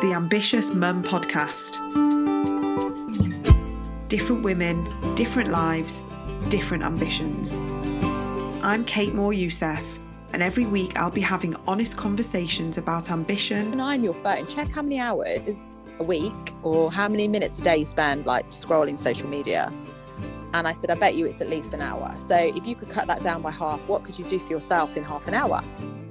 [0.00, 1.78] The Ambitious Mum Podcast.
[4.08, 4.84] Different women,
[5.16, 6.00] different lives,
[6.48, 7.58] different ambitions.
[8.62, 9.82] I'm Kate Moryoussef,
[10.32, 13.72] and every week I'll be having honest conversations about ambition.
[13.72, 17.58] An eye on your phone, check how many hours a week or how many minutes
[17.58, 19.72] a day you spend like scrolling social media.
[20.54, 22.14] And I said, I bet you it's at least an hour.
[22.18, 24.96] So if you could cut that down by half, what could you do for yourself
[24.96, 25.64] in half an hour?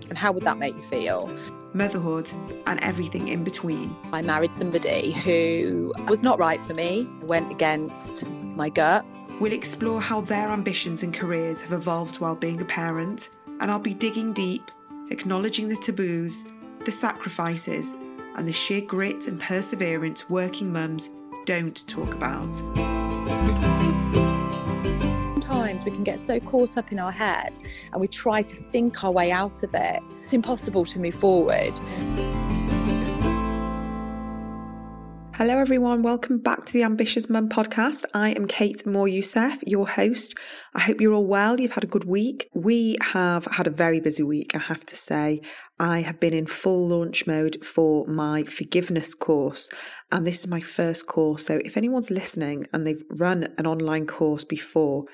[0.10, 1.34] And how would that make you feel?
[1.74, 2.30] Motherhood
[2.68, 3.96] and everything in between.
[4.12, 9.06] I married somebody who was not right for me, went against my gut.
[9.40, 13.30] We'll explore how their ambitions and careers have evolved while being a parent,
[13.60, 14.70] and I'll be digging deep,
[15.10, 16.46] acknowledging the taboos,
[16.86, 17.94] the sacrifices,
[18.36, 21.10] and the sheer grit and perseverance working mums
[21.46, 23.71] don't talk about.
[25.86, 27.58] We can get so caught up in our head
[27.92, 30.00] and we try to think our way out of it.
[30.22, 31.74] It's impossible to move forward.
[35.36, 36.04] Hello, everyone.
[36.04, 38.04] Welcome back to the Ambitious Mum podcast.
[38.14, 40.36] I am Kate Moryoussef, your host.
[40.76, 41.60] I hope you're all well.
[41.60, 42.48] You've had a good week.
[42.54, 45.42] We have had a very busy week, I have to say.
[45.80, 49.68] I have been in full launch mode for my forgiveness course,
[50.12, 51.48] and this is my first course.
[51.48, 55.06] So, if anyone's listening and they've run an online course before,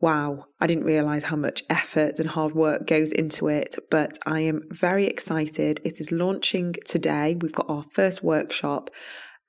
[0.00, 4.40] wow, I didn't realize how much effort and hard work goes into it, but I
[4.40, 5.80] am very excited.
[5.84, 7.36] It is launching today.
[7.40, 8.90] We've got our first workshop.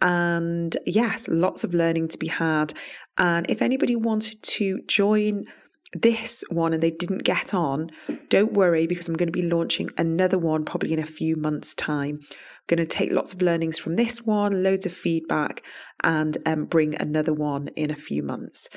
[0.01, 2.73] And yes, lots of learning to be had.
[3.17, 5.45] And if anybody wanted to join
[5.93, 7.89] this one and they didn't get on,
[8.29, 11.73] don't worry because I'm going to be launching another one probably in a few months'
[11.73, 12.19] time.
[12.21, 15.63] I'm going to take lots of learnings from this one, loads of feedback,
[16.03, 18.69] and um, bring another one in a few months.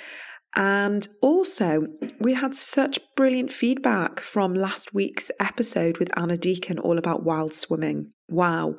[0.57, 1.83] And also,
[2.19, 7.53] we had such brilliant feedback from last week's episode with Anna Deacon all about wild
[7.53, 8.13] swimming.
[8.29, 8.77] Wow,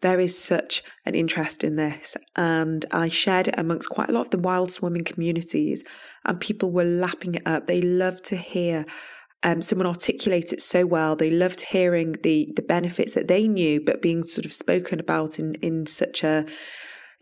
[0.00, 2.16] there is such an interest in this.
[2.36, 5.84] And I shared it amongst quite a lot of the wild swimming communities,
[6.24, 7.66] and people were lapping it up.
[7.66, 8.84] They loved to hear
[9.44, 11.16] um, someone articulate it so well.
[11.16, 15.38] They loved hearing the the benefits that they knew, but being sort of spoken about
[15.38, 16.46] in in such a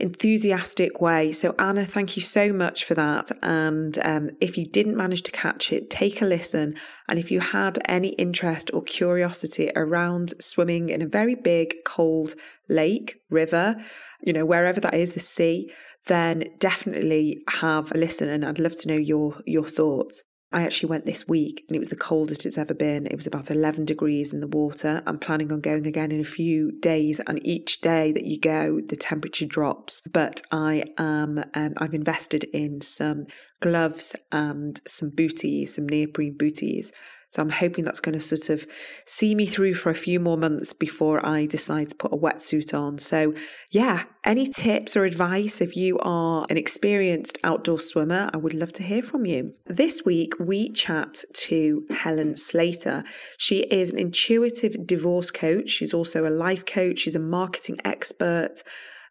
[0.01, 1.33] enthusiastic way.
[1.33, 3.31] So, Anna, thank you so much for that.
[3.43, 6.75] And um, if you didn't manage to catch it, take a listen.
[7.09, 12.35] And if you had any interest or curiosity around swimming in a very big, cold
[12.69, 13.77] lake, river,
[14.23, 15.71] you know, wherever that is, the sea,
[16.07, 18.29] then definitely have a listen.
[18.29, 20.23] And I'd love to know your your thoughts.
[20.53, 23.07] I actually went this week and it was the coldest it's ever been.
[23.07, 25.01] It was about 11 degrees in the water.
[25.07, 28.81] I'm planning on going again in a few days and each day that you go,
[28.81, 30.03] the temperature drops.
[30.13, 33.27] But I am, um, I've invested in some
[33.61, 36.93] gloves and some booties, some neoprene booties
[37.31, 38.67] so I'm hoping that's going to sort of
[39.07, 42.75] see me through for a few more months before I decide to put a wetsuit
[42.77, 42.99] on.
[42.99, 43.35] So,
[43.71, 48.73] yeah, any tips or advice if you are an experienced outdoor swimmer, I would love
[48.75, 49.55] to hear from you.
[49.65, 53.05] This week, we chat to Helen Slater.
[53.39, 55.71] She is an intuitive divorce coach.
[55.71, 56.99] She's also a life coach.
[56.99, 58.65] She's a marketing expert.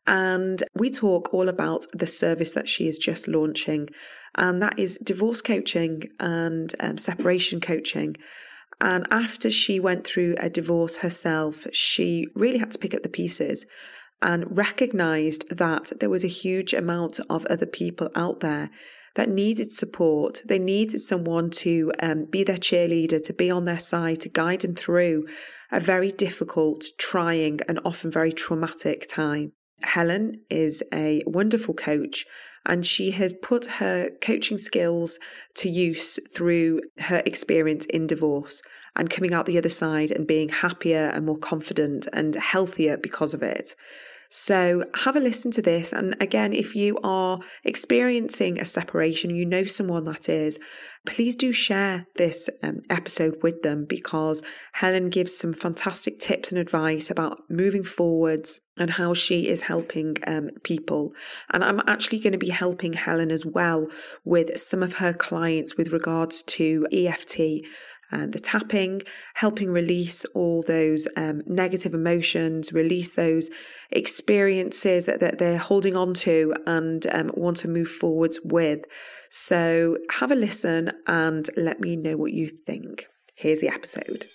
[0.06, 3.90] And we talk all about the service that she is just launching
[4.35, 8.16] and that is divorce coaching and um, separation coaching.
[8.81, 13.09] And after she went through a divorce herself, she really had to pick up the
[13.09, 13.66] pieces
[14.22, 18.69] and recognized that there was a huge amount of other people out there
[19.16, 20.41] that needed support.
[20.46, 24.61] They needed someone to um, be their cheerleader, to be on their side, to guide
[24.61, 25.28] them through
[25.72, 29.53] a very difficult, trying, and often very traumatic time.
[29.81, 32.25] Helen is a wonderful coach
[32.66, 35.20] and she has put her coaching skills
[35.56, 38.62] to use through her experience in divorce
[38.96, 43.34] and coming out the other side and being happier and more confident and healthier because
[43.34, 43.75] of it.
[44.29, 45.91] So have a listen to this.
[45.91, 50.59] And again, if you are experiencing a separation, you know someone that is,
[51.06, 56.59] please do share this um, episode with them because Helen gives some fantastic tips and
[56.59, 61.11] advice about moving forwards and how she is helping um, people.
[61.52, 63.87] And I'm actually going to be helping Helen as well
[64.23, 67.66] with some of her clients with regards to EFT
[68.11, 69.02] and the tapping,
[69.35, 73.50] helping release all those um, negative emotions, release those
[73.91, 78.85] experiences that, that they're holding on to and um, want to move forwards with.
[79.29, 83.06] So have a listen and let me know what you think.
[83.35, 84.26] Here's the episode.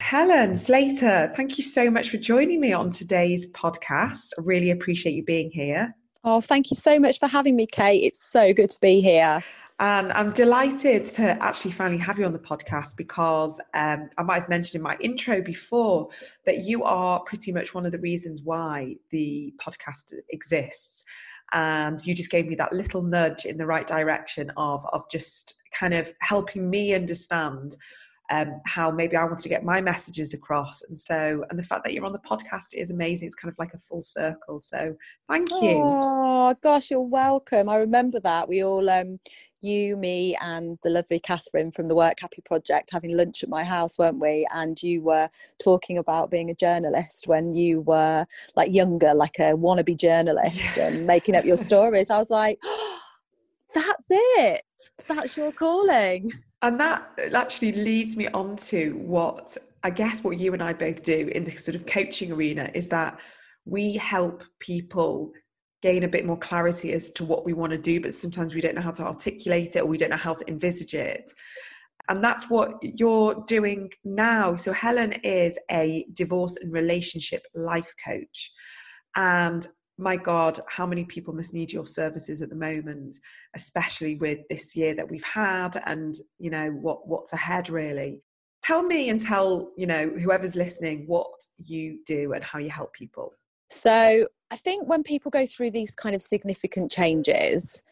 [0.00, 4.28] Helen Slater, thank you so much for joining me on today's podcast.
[4.38, 5.94] I really appreciate you being here.
[6.24, 8.04] Oh, thank you so much for having me, Kate.
[8.04, 9.42] It's so good to be here.
[9.80, 14.40] And I'm delighted to actually finally have you on the podcast because um, I might
[14.42, 16.08] have mentioned in my intro before
[16.46, 21.02] that you are pretty much one of the reasons why the podcast exists.
[21.52, 25.54] And you just gave me that little nudge in the right direction of, of just
[25.76, 27.74] kind of helping me understand
[28.32, 30.82] um, how maybe I wanted to get my messages across.
[30.82, 33.26] And so, and the fact that you're on the podcast is amazing.
[33.26, 34.58] It's kind of like a full circle.
[34.58, 34.96] So
[35.28, 35.86] thank you.
[35.90, 37.68] Oh gosh, you're welcome.
[37.68, 38.48] I remember that.
[38.48, 39.20] We all um
[39.60, 43.62] you, me, and the lovely Catherine from the Work Happy Project having lunch at my
[43.62, 44.46] house, weren't we?
[44.52, 45.30] And you were
[45.62, 48.26] talking about being a journalist when you were
[48.56, 52.10] like younger, like a wannabe journalist, and making up your stories.
[52.10, 52.98] I was like, oh,
[53.74, 54.62] that's it.
[55.08, 56.32] That's your calling.
[56.62, 61.02] And that actually leads me on to what I guess what you and I both
[61.02, 63.18] do in the sort of coaching arena is that
[63.64, 65.32] we help people
[65.82, 68.60] gain a bit more clarity as to what we want to do, but sometimes we
[68.60, 71.30] don't know how to articulate it or we don't know how to envisage it.
[72.08, 74.56] And that's what you're doing now.
[74.56, 78.50] So, Helen is a divorce and relationship life coach.
[79.16, 79.66] And
[79.98, 83.16] my God, how many people must need your services at the moment,
[83.54, 88.22] especially with this year that we've had and, you know, what, what's ahead really.
[88.62, 92.92] Tell me and tell, you know, whoever's listening what you do and how you help
[92.94, 93.32] people.
[93.70, 97.82] So I think when people go through these kind of significant changes,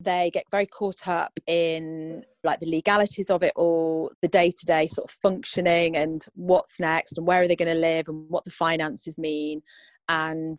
[0.00, 5.10] they get very caught up in like the legalities of it all the day-to-day sort
[5.10, 8.50] of functioning and what's next and where are they going to live and what the
[8.50, 9.60] finances mean
[10.08, 10.58] and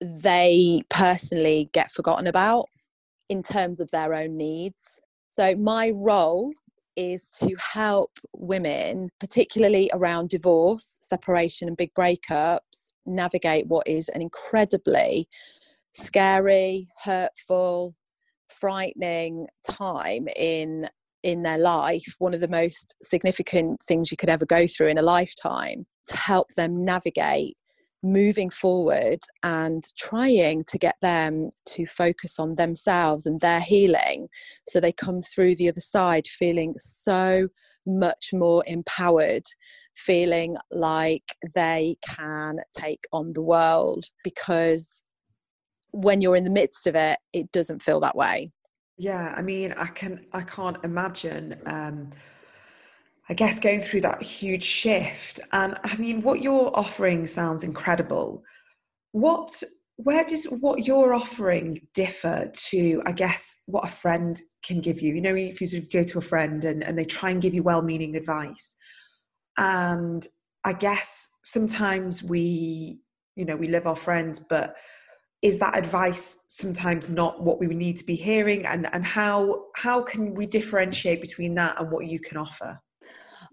[0.00, 2.66] they personally get forgotten about
[3.28, 5.00] in terms of their own needs.
[5.30, 6.52] So, my role
[6.96, 14.22] is to help women, particularly around divorce, separation, and big breakups, navigate what is an
[14.22, 15.28] incredibly
[15.92, 17.94] scary, hurtful,
[18.48, 20.88] frightening time in
[21.22, 24.98] in their life one of the most significant things you could ever go through in
[24.98, 27.56] a lifetime to help them navigate
[28.12, 34.28] moving forward and trying to get them to focus on themselves and their healing
[34.68, 37.48] so they come through the other side feeling so
[37.86, 39.44] much more empowered,
[39.94, 41.22] feeling like
[41.54, 45.02] they can take on the world because
[45.92, 48.50] when you're in the midst of it, it doesn't feel that way.
[48.98, 52.10] Yeah, I mean, I can I can't imagine um
[53.28, 55.40] I guess going through that huge shift.
[55.52, 58.42] And I mean, what you're offering sounds incredible.
[59.12, 59.62] What,
[59.96, 65.14] where does what you're offering differ to, I guess, what a friend can give you?
[65.14, 67.42] You know, if you sort of go to a friend and, and they try and
[67.42, 68.76] give you well meaning advice.
[69.58, 70.24] And
[70.64, 73.00] I guess sometimes we,
[73.34, 74.76] you know, we live our friends, but
[75.42, 80.02] is that advice sometimes not what we need to be hearing and and how how
[80.02, 82.80] can we differentiate between that and what you can offer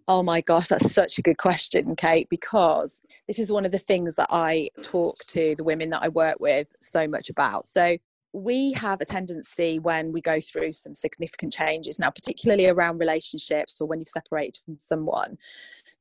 [0.07, 3.79] Oh my gosh, that's such a good question, Kate, because this is one of the
[3.79, 7.67] things that I talk to the women that I work with so much about.
[7.67, 7.97] So,
[8.33, 13.79] we have a tendency when we go through some significant changes now, particularly around relationships
[13.79, 15.38] or when you've separated from someone,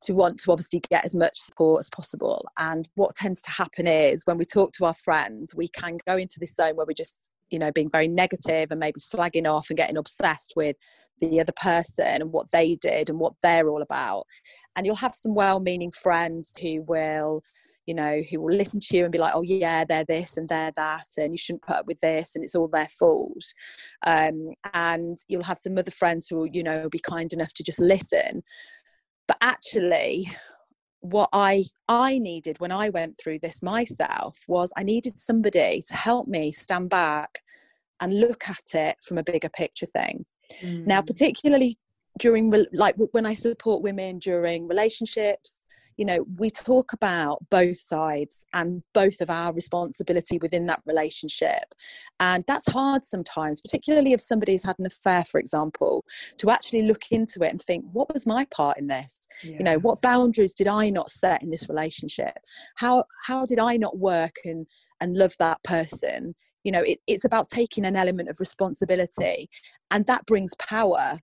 [0.01, 2.49] to want to obviously get as much support as possible.
[2.59, 6.17] And what tends to happen is when we talk to our friends, we can go
[6.17, 9.69] into this zone where we just you know being very negative and maybe slagging off
[9.71, 10.75] and getting obsessed with
[11.21, 14.25] the other person and what they did and what they're all about.
[14.75, 17.43] And you'll have some well-meaning friends who will
[17.87, 20.49] you know who will listen to you and be like oh yeah they're this and
[20.49, 23.45] they're that and you shouldn't put up with this and it's all their fault.
[24.07, 27.63] Um, and you'll have some other friends who will you know be kind enough to
[27.63, 28.43] just listen.
[29.29, 30.29] But actually
[31.03, 35.95] what I I needed when I went through this myself was I needed somebody to
[35.95, 37.41] help me stand back
[38.01, 40.25] and look at it from a bigger picture thing.
[40.63, 40.87] Mm.
[40.87, 41.77] Now, particularly
[42.19, 48.47] during like when I support women during relationships, you know we talk about both sides
[48.53, 51.75] and both of our responsibility within that relationship.
[52.21, 56.05] And that's hard sometimes particularly if somebody's had an affair for example
[56.39, 59.27] to actually look into it and think what was my part in this?
[59.43, 59.59] Yeah.
[59.59, 62.39] you know what boundaries did i not set in this relationship?
[62.77, 64.67] How how did i not work and
[65.01, 66.35] and love that person?
[66.65, 69.49] You know it, it's about taking an element of responsibility
[69.91, 71.19] and that brings power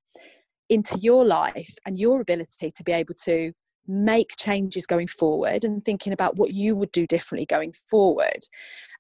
[0.70, 3.52] into your life and your ability to be able to
[3.90, 8.46] make changes going forward and thinking about what you would do differently going forward.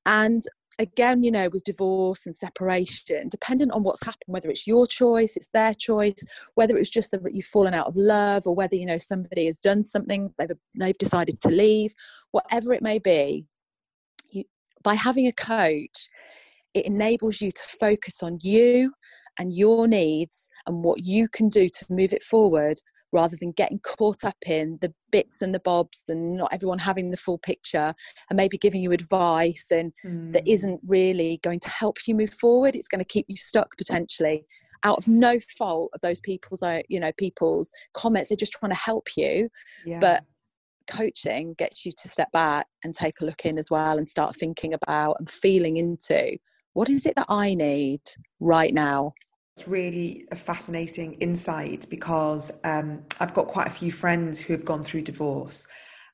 [0.05, 0.41] And
[0.79, 5.37] again, you know, with divorce and separation, dependent on what's happened, whether it's your choice,
[5.37, 6.23] it's their choice,
[6.55, 9.59] whether it's just that you've fallen out of love, or whether you know somebody has
[9.59, 11.93] done something, they've they've decided to leave,
[12.31, 13.45] whatever it may be,
[14.31, 14.45] you,
[14.81, 16.09] by having a coach,
[16.73, 18.93] it enables you to focus on you
[19.37, 22.79] and your needs and what you can do to move it forward
[23.11, 27.11] rather than getting caught up in the bits and the bobs and not everyone having
[27.11, 27.93] the full picture
[28.29, 30.31] and maybe giving you advice and mm.
[30.31, 33.75] that isn't really going to help you move forward it's going to keep you stuck
[33.77, 34.45] potentially
[34.83, 38.71] out of no fault of those people's uh, you know people's comments they're just trying
[38.71, 39.49] to help you
[39.85, 39.99] yeah.
[39.99, 40.23] but
[40.87, 44.35] coaching gets you to step back and take a look in as well and start
[44.35, 46.37] thinking about and feeling into
[46.73, 48.01] what is it that i need
[48.39, 49.13] right now
[49.59, 54.63] it's really a fascinating insight because um, I've got quite a few friends who have
[54.63, 55.67] gone through divorce,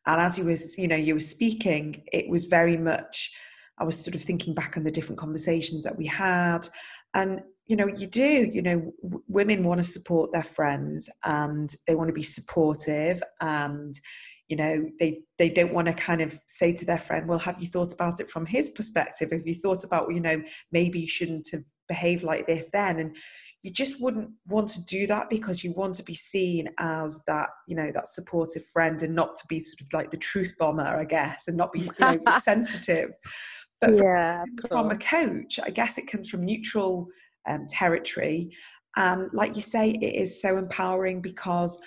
[0.08, 3.32] and as you was, you know, you were speaking, it was very much.
[3.78, 6.68] I was sort of thinking back on the different conversations that we had,
[7.14, 8.50] and you know, you do.
[8.52, 13.22] You know, w- women want to support their friends, and they want to be supportive,
[13.42, 13.94] and
[14.48, 17.60] you know they they don't want to kind of say to their friend well have
[17.60, 20.40] you thought about it from his perspective have you thought about you know
[20.72, 23.16] maybe you shouldn't have behaved like this then and
[23.66, 27.50] you just wouldn't want to do that because you want to be seen as that
[27.68, 30.84] you know that supportive friend and not to be sort of like the truth bomber
[30.84, 33.10] i guess and not be you know sensitive.
[33.82, 37.08] But yeah, from, from, a coach i guess it comes from neutral
[37.48, 38.56] um, territory
[38.96, 41.80] and like you say it is so empowering because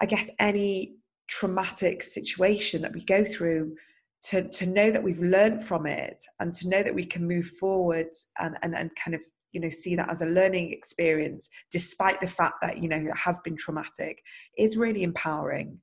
[0.00, 0.96] i guess any
[1.28, 3.74] traumatic situation that we go through
[4.22, 7.46] to, to know that we've learned from it and to know that we can move
[7.58, 8.06] forward
[8.38, 9.20] and, and, and kind of
[9.52, 13.16] you know see that as a learning experience despite the fact that you know it
[13.16, 14.22] has been traumatic
[14.58, 15.78] is really empowering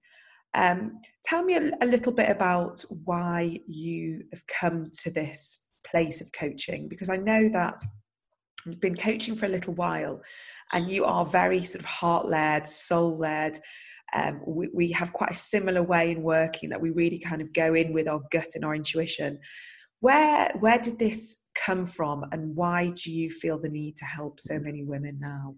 [0.56, 6.22] um, tell me a, a little bit about why you have come to this place
[6.22, 7.80] of coaching because i know that
[8.66, 10.22] you've been coaching for a little while
[10.74, 13.60] and you are very sort of heart led soul led
[14.14, 17.54] um, we, we have quite a similar way in working that we really kind of
[17.54, 19.40] go in with our gut and our intuition.
[20.00, 24.40] Where where did this come from, and why do you feel the need to help
[24.40, 25.56] so many women now?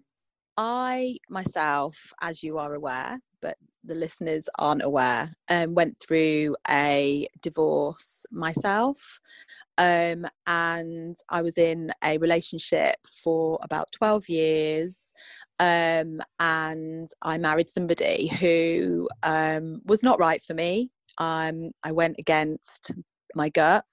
[0.56, 7.26] I myself, as you are aware, but the listeners aren't aware, um, went through a
[7.40, 9.18] divorce myself.
[9.78, 15.12] Um, and I was in a relationship for about 12 years.
[15.58, 20.90] Um, and I married somebody who um, was not right for me.
[21.18, 22.92] Um, I went against
[23.34, 23.84] my gut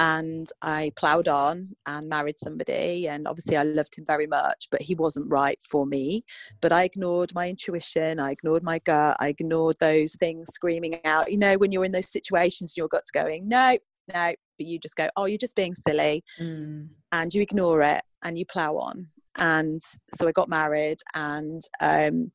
[0.00, 3.06] and I ploughed on and married somebody.
[3.06, 6.24] And obviously, I loved him very much, but he wasn't right for me.
[6.62, 11.30] But I ignored my intuition, I ignored my gut, I ignored those things screaming out.
[11.30, 13.76] You know, when you're in those situations, your gut's going, no,
[14.08, 16.24] no, but you just go, oh, you're just being silly.
[16.40, 16.88] Mm.
[17.12, 19.06] And you ignore it and you plough on.
[19.36, 19.82] And
[20.14, 22.32] so I got married, and um,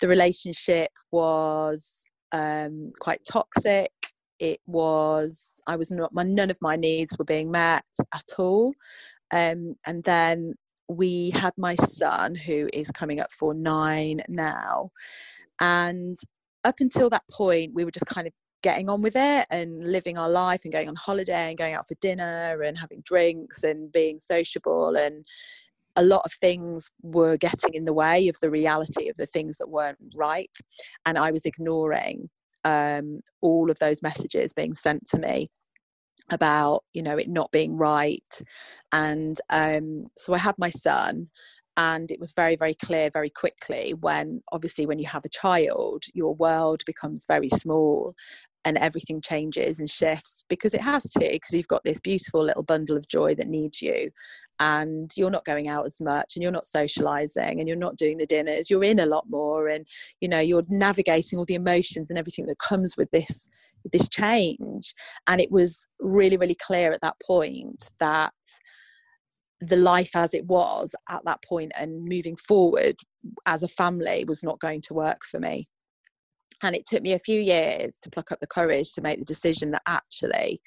[0.00, 3.92] the relationship was um, quite toxic
[4.44, 8.74] it was i was not my none of my needs were being met at all.
[9.30, 10.54] Um, and then
[10.88, 14.90] we had my son who is coming up for nine now.
[15.60, 16.16] And
[16.62, 20.18] up until that point we were just kind of getting on with it and living
[20.18, 23.90] our life and going on holiday and going out for dinner and having drinks and
[23.92, 24.94] being sociable.
[24.94, 25.24] And
[25.96, 29.56] a lot of things were getting in the way of the reality of the things
[29.56, 30.50] that weren't right.
[31.06, 32.28] And i was ignoring
[32.64, 35.50] um, all of those messages being sent to me
[36.30, 38.42] about you know it not being right.
[38.92, 41.28] And um, so i had my son
[41.76, 46.04] and it was very very clear very quickly when obviously when you have a child
[46.14, 48.14] your world becomes very small
[48.64, 52.62] and everything changes and shifts because it has to because you've got this beautiful little
[52.62, 54.10] bundle of joy that needs you
[54.60, 58.18] and you're not going out as much and you're not socializing and you're not doing
[58.18, 58.70] the dinners.
[58.70, 59.86] You're in a lot more and
[60.20, 63.48] you know you're navigating all the emotions and everything that comes with this
[63.92, 64.94] this change.
[65.26, 68.32] And it was really really clear at that point that
[69.60, 72.96] the life as it was at that point and moving forward
[73.46, 75.68] as a family was not going to work for me
[76.62, 79.24] and it took me a few years to pluck up the courage to make the
[79.24, 80.60] decision that actually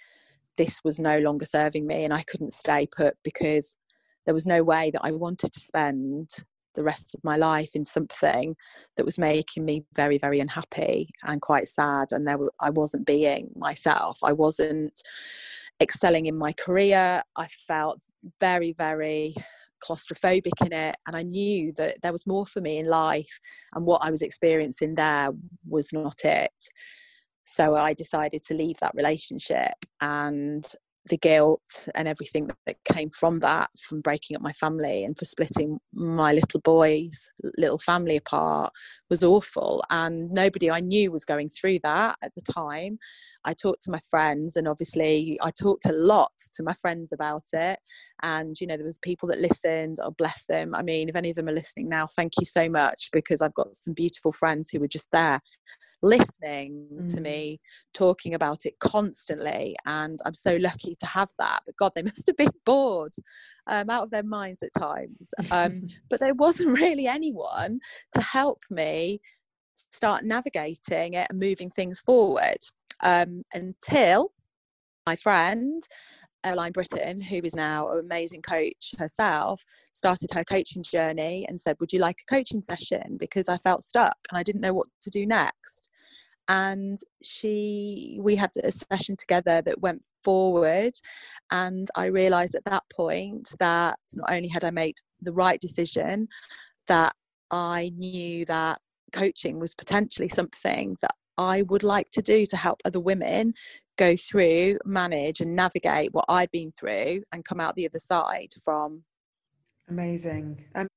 [0.58, 3.78] this was no longer serving me and I couldn't stay put because
[4.26, 6.30] there was no way that I wanted to spend
[6.76, 8.56] the rest of my life in something
[8.96, 12.10] that was making me very very unhappy and quite sad.
[12.12, 14.20] And there I wasn't being myself.
[14.24, 15.02] I wasn't
[15.82, 17.24] excelling in my career.
[17.36, 18.00] I felt
[18.40, 19.36] very very
[19.84, 23.40] claustrophobic in it and I knew that there was more for me in life
[23.74, 25.30] and what I was experiencing there
[25.68, 26.52] was not it.
[27.44, 30.66] So I decided to leave that relationship and
[31.10, 35.26] the guilt and everything that came from that, from breaking up my family and for
[35.26, 38.72] splitting my little boy's little family apart
[39.10, 39.84] was awful.
[39.90, 43.00] And nobody I knew was going through that at the time.
[43.46, 47.46] I talked to my friends, and obviously, I talked a lot to my friends about
[47.54, 47.80] it.
[48.22, 50.76] And, you know, there was people that listened, oh, bless them.
[50.76, 53.54] I mean, if any of them are listening now, thank you so much because I've
[53.54, 55.40] got some beautiful friends who were just there
[56.02, 57.14] listening mm.
[57.14, 57.60] to me
[57.94, 62.28] talking about it constantly and i'm so lucky to have that but god they must
[62.28, 63.14] have been bored
[63.68, 67.80] um, out of their minds at times um, but there wasn't really anyone
[68.12, 69.20] to help me
[69.92, 72.58] start navigating it and moving things forward
[73.04, 74.32] um, until
[75.06, 75.84] my friend
[76.48, 79.64] Eveline Britton, who is now an amazing coach herself,
[79.94, 83.18] started her coaching journey and said, Would you like a coaching session?
[83.20, 85.90] Because I felt stuck and I didn't know what to do next.
[86.48, 90.94] And she, we had a session together that went forward.
[91.52, 96.30] And I realized at that point that not only had I made the right decision,
[96.88, 97.14] that
[97.52, 98.80] I knew that
[99.12, 103.54] coaching was potentially something that I would like to do to help other women
[103.98, 108.54] go through, manage, and navigate what I'd been through and come out the other side
[108.64, 109.04] from.
[109.90, 110.66] Amazing.
[110.76, 110.88] Um,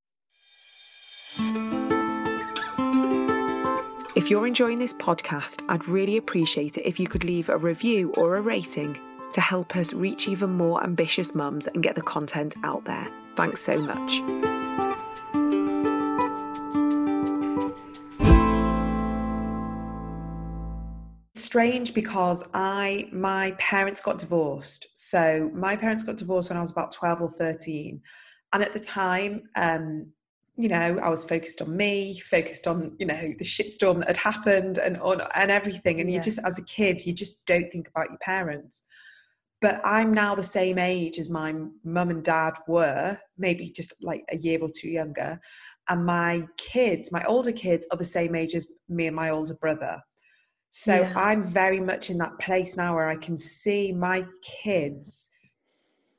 [4.17, 8.13] if you're enjoying this podcast, I'd really appreciate it if you could leave a review
[8.17, 8.99] or a rating
[9.33, 13.07] to help us reach even more ambitious mums and get the content out there.
[13.37, 14.90] Thanks so much.
[21.51, 24.87] Strange because I my parents got divorced.
[24.95, 28.01] So my parents got divorced when I was about 12 or 13.
[28.53, 30.13] And at the time, um,
[30.57, 34.17] you know, I was focused on me, focused on, you know, the shitstorm that had
[34.19, 36.01] happened and on and everything.
[36.01, 36.19] And yeah.
[36.19, 38.85] you just as a kid, you just don't think about your parents.
[39.61, 41.53] But I'm now the same age as my
[41.83, 45.41] mum and dad were, maybe just like a year or two younger.
[45.89, 49.55] And my kids, my older kids, are the same age as me and my older
[49.55, 50.01] brother.
[50.71, 51.13] So yeah.
[51.17, 55.29] I'm very much in that place now where I can see my kids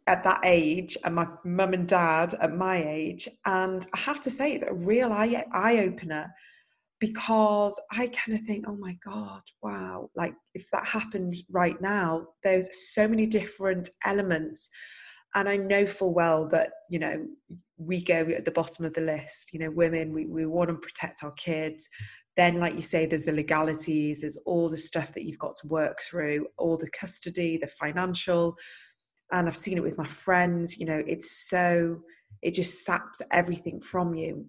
[0.08, 3.30] at that age and my mum and dad at my age.
[3.46, 6.34] And I have to say, it's a real eye, eye opener
[7.00, 12.28] because I kind of think, oh my God, wow, like if that happened right now,
[12.44, 14.70] there's so many different elements.
[15.34, 17.26] And I know full well that, you know,
[17.78, 19.54] we go at the bottom of the list.
[19.54, 21.90] You know, women, we, we want to protect our kids
[22.38, 25.68] then like you say there's the legalities there's all the stuff that you've got to
[25.68, 28.56] work through all the custody the financial
[29.32, 32.02] and i've seen it with my friends you know it's so
[32.42, 34.46] it just saps everything from you.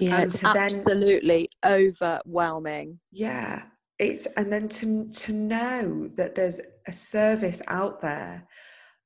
[0.00, 3.00] Yeah it's absolutely then, overwhelming.
[3.12, 3.64] Yeah
[3.98, 6.58] it's and then to to know that there's
[6.88, 8.46] a service out there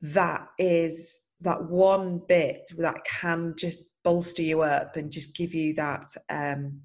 [0.00, 5.74] that is that one bit that can just bolster you up and just give you
[5.74, 6.80] that um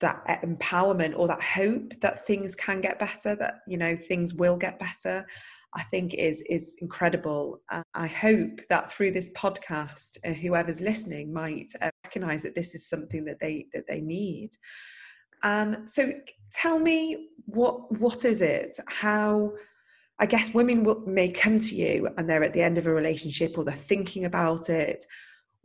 [0.00, 4.56] that empowerment or that hope that things can get better that you know things will
[4.56, 5.24] get better
[5.74, 7.60] i think is is incredible.
[7.94, 12.88] I hope that through this podcast uh, whoever's listening might uh, recognize that this is
[12.88, 14.50] something that they that they need.
[15.42, 16.12] And so
[16.52, 18.78] tell me what what is it?
[18.86, 19.52] How
[20.20, 22.94] i guess women will, may come to you and they're at the end of a
[22.94, 25.04] relationship or they're thinking about it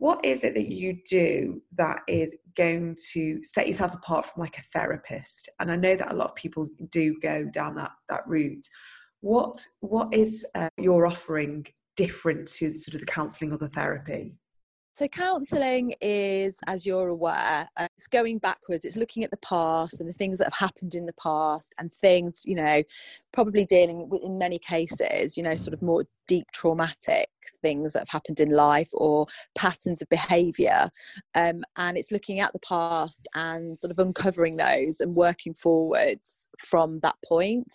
[0.00, 4.56] what is it that you do that is going to set yourself apart from like
[4.56, 5.50] a therapist?
[5.60, 8.66] And i know that a lot of people do go down that that route.
[9.20, 14.36] What what is uh, your offering different to sort of the counselling or the therapy
[15.00, 18.84] so, counselling is, as you're aware, uh, it's going backwards.
[18.84, 21.90] It's looking at the past and the things that have happened in the past and
[21.90, 22.82] things, you know,
[23.32, 27.30] probably dealing with, in many cases, you know, sort of more deep traumatic
[27.62, 30.90] things that have happened in life or patterns of behaviour.
[31.34, 36.46] Um, and it's looking at the past and sort of uncovering those and working forwards
[36.58, 37.72] from that point.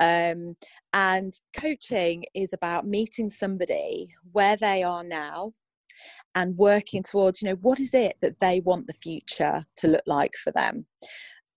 [0.00, 0.56] Um,
[0.92, 5.52] and coaching is about meeting somebody where they are now
[6.36, 10.04] and working towards you know what is it that they want the future to look
[10.06, 10.86] like for them?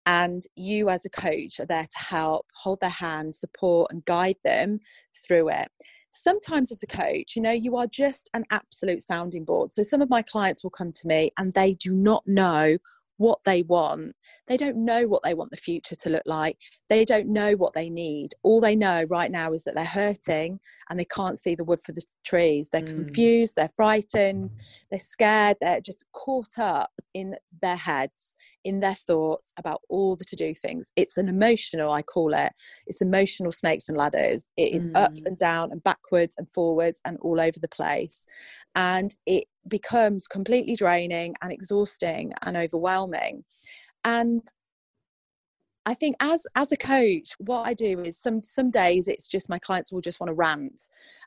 [0.08, 4.38] And you as a coach are there to help hold their hand support and guide
[4.44, 4.80] them
[5.28, 5.68] through it.
[6.12, 9.72] Sometimes as a coach you know you are just an absolute sounding board.
[9.72, 12.78] So some of my clients will come to me and they do not know
[13.20, 14.16] what they want.
[14.48, 16.58] They don't know what they want the future to look like.
[16.88, 18.30] They don't know what they need.
[18.44, 21.82] All they know right now is that they're hurting and they can't see the wood
[21.86, 22.70] for the trees.
[22.70, 22.88] They're mm.
[22.88, 24.56] confused, they're frightened,
[24.90, 30.26] they're scared, they're just caught up in their heads in their thoughts about all the
[30.26, 30.92] to do things.
[30.96, 32.54] It's an emotional, I call it,
[32.88, 34.50] it's emotional snakes and ladders.
[34.58, 34.98] It is mm.
[34.98, 38.26] up and down and backwards and forwards and all over the place.
[38.76, 43.44] And it becomes completely draining and exhausting and overwhelming.
[44.04, 44.44] And
[45.90, 49.50] I think as as a coach, what I do is some some days it's just
[49.50, 50.80] my clients will just want to rant,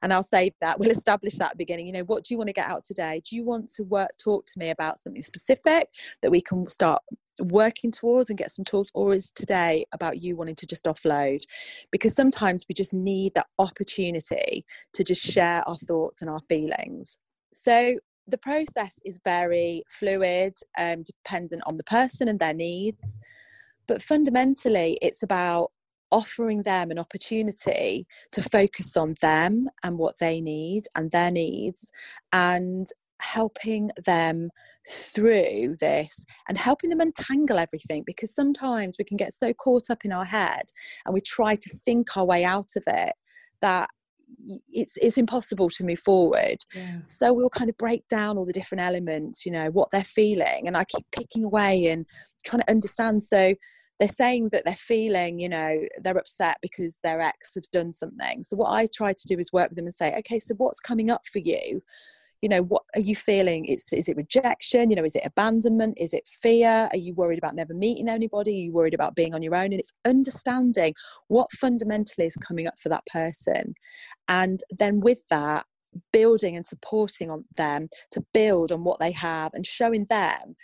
[0.03, 1.89] and I'll say that we'll establish that beginning.
[1.89, 3.21] You know, what do you want to get out today?
[3.29, 5.89] Do you want to work talk to me about something specific
[6.21, 7.03] that we can start
[7.41, 11.43] working towards and get some tools, or is today about you wanting to just offload?
[11.91, 17.19] Because sometimes we just need that opportunity to just share our thoughts and our feelings.
[17.53, 17.97] So
[18.29, 23.19] the process is very fluid, um, dependent on the person and their needs.
[23.87, 25.73] But fundamentally, it's about
[26.11, 31.91] offering them an opportunity to focus on them and what they need and their needs
[32.33, 32.87] and
[33.23, 34.51] helping them
[34.87, 40.05] through this and helping them untangle everything because sometimes we can get so caught up
[40.05, 40.65] in our head
[41.07, 43.13] and we try to think our way out of it
[43.61, 43.89] that
[44.69, 46.97] it's it's impossible to move forward yeah.
[47.07, 50.67] so we'll kind of break down all the different elements you know what they're feeling
[50.67, 52.07] and i keep picking away and
[52.45, 53.23] trying to understand.
[53.23, 53.55] So
[53.99, 58.43] they're saying that they're feeling you know they're upset because their ex has done something.
[58.43, 60.81] So what i try to do is work with them and say okay so what's
[60.81, 61.83] coming up for you?
[62.41, 63.65] You know what are you feeling?
[63.67, 64.91] It's, is it rejection?
[64.91, 65.99] You know is it abandonment?
[66.01, 66.89] Is it fear?
[66.91, 68.51] Are you worried about never meeting anybody?
[68.51, 69.67] Are you worried about being on your own?
[69.67, 70.95] And it's understanding
[71.29, 73.75] what fundamentally is coming up for that person.
[74.29, 75.67] And then with that
[76.13, 80.57] building and supporting on them to build on what they have and showing them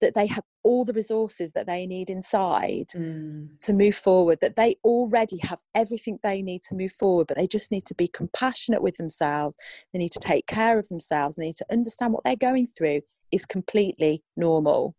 [0.00, 3.48] that they have all the resources that they need inside mm.
[3.60, 7.46] to move forward, that they already have everything they need to move forward, but they
[7.46, 9.56] just need to be compassionate with themselves.
[9.92, 11.36] They need to take care of themselves.
[11.36, 14.94] They need to understand what they're going through is completely normal.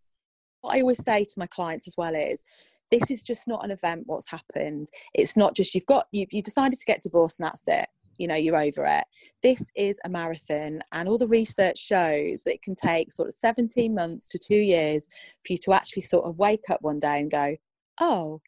[0.62, 2.44] What I always say to my clients as well is,
[2.92, 6.44] this is just not an event what's happened it's not just you've got you've you
[6.44, 7.88] decided to get divorced and that's it
[8.22, 9.04] you know you're over it.
[9.42, 13.34] This is a marathon and all the research shows that it can take sort of
[13.34, 15.08] 17 months to two years
[15.46, 17.56] for you to actually sort of wake up one day and go
[18.00, 18.42] oh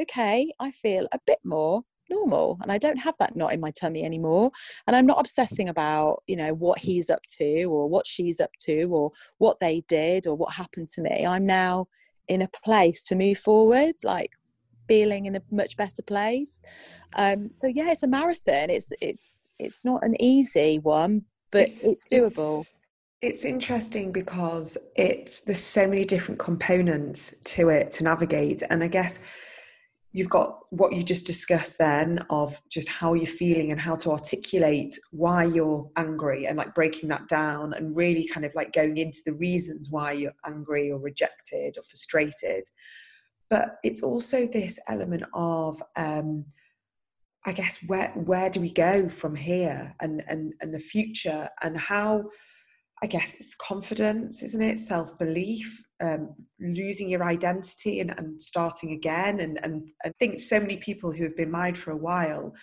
[0.00, 3.70] okay i feel a bit more normal and i don't have that knot in my
[3.70, 4.50] tummy anymore
[4.86, 8.50] and i'm not obsessing about you know what he's up to or what she's up
[8.58, 11.26] to or what they did or what happened to me.
[11.26, 11.88] I'm now
[12.28, 14.32] in a place to move forward like
[14.88, 16.62] feeling in a much better place.
[17.14, 18.70] Um, so yeah, it's a marathon.
[18.70, 22.60] It's it's it's not an easy one, but it's, it's doable.
[22.60, 22.74] It's,
[23.20, 28.88] it's interesting because it's there's so many different components to it to navigate, and I
[28.88, 29.20] guess
[30.12, 34.10] you've got what you just discussed then of just how you're feeling and how to
[34.10, 38.96] articulate why you're angry and like breaking that down and really kind of like going
[38.96, 42.64] into the reasons why you're angry or rejected or frustrated
[43.50, 46.46] but it's also this element of um,
[47.46, 51.78] I guess where where do we go from here and and and the future and
[51.78, 52.24] how
[53.02, 54.78] I guess it's confidence, isn't it?
[54.78, 59.40] Self belief, um, losing your identity and, and starting again.
[59.40, 62.54] And, and I think so many people who have been married for a while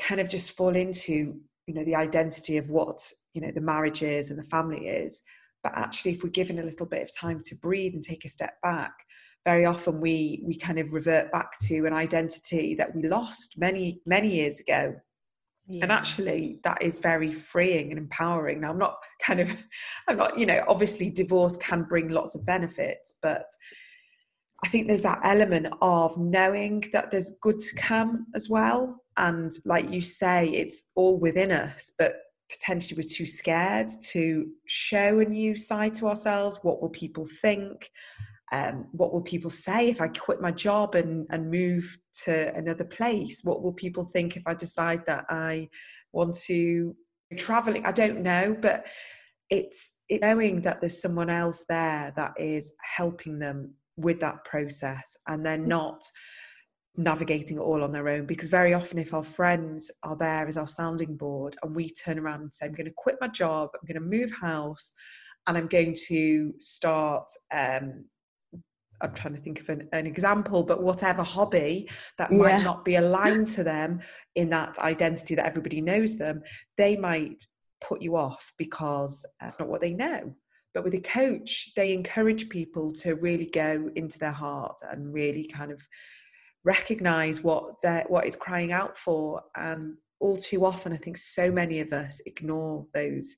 [0.00, 4.02] kind of just fall into, you know, the identity of what, you know, the marriage
[4.02, 5.22] is and the family is.
[5.62, 8.28] But actually, if we're given a little bit of time to breathe and take a
[8.28, 8.92] step back,
[9.44, 14.00] very often we we kind of revert back to an identity that we lost many
[14.06, 14.94] many years ago.
[15.68, 15.84] Yeah.
[15.84, 18.60] and actually that is very freeing and empowering.
[18.60, 19.50] Now i'm not kind of
[20.08, 23.46] i'm not you know obviously divorce can bring lots of benefits but
[24.64, 28.98] i think there's that element of knowing that there's good to come as well.
[29.18, 32.14] And like you say it's all within us but
[32.50, 37.90] potentially we're too scared to show a new side to ourselves what will people think
[38.52, 42.84] um, what will people say if I quit my job and, and move to another
[42.84, 43.40] place?
[43.42, 45.70] What will people think if I decide that I
[46.12, 46.94] want to
[47.38, 47.86] traveling?
[47.86, 48.86] I don't know, but
[49.48, 55.16] it's, it's knowing that there's someone else there that is helping them with that process
[55.26, 55.66] and they're mm.
[55.66, 56.02] not
[56.96, 60.58] navigating it all on their own because very often if our friends are there as
[60.58, 63.70] our sounding board and we turn around and say i'm going to quit my job
[63.74, 64.92] i'm going to move house
[65.46, 67.24] and i'm going to start
[67.56, 68.04] um,
[69.02, 71.88] I'm trying to think of an, an example, but whatever hobby
[72.18, 72.38] that yeah.
[72.38, 74.00] might not be aligned to them
[74.36, 76.42] in that identity that everybody knows them,
[76.78, 77.42] they might
[77.86, 80.34] put you off because that's not what they know.
[80.72, 85.46] But with a coach, they encourage people to really go into their heart and really
[85.52, 85.82] kind of
[86.64, 89.42] recognize what they're what is crying out for.
[89.56, 93.36] And all too often, I think so many of us ignore those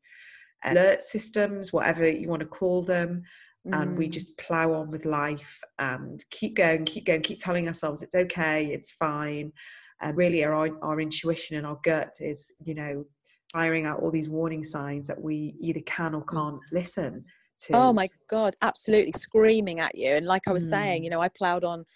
[0.64, 3.24] alert systems, whatever you want to call them,
[3.72, 4.12] and we Mm.
[4.12, 8.66] just plow on with life and keep going, keep going, keep telling ourselves it's okay,
[8.66, 9.52] it's fine.
[10.00, 13.04] And really, our our intuition and our gut is, you know,
[13.52, 17.24] firing out all these warning signs that we either can or can't listen
[17.66, 17.74] to.
[17.74, 20.08] Oh my god, absolutely screaming at you.
[20.08, 21.04] And like I was saying, Mm.
[21.04, 21.86] you know, I ploughed on